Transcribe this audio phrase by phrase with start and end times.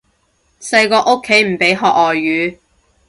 [0.59, 2.57] 細個屋企唔俾學外語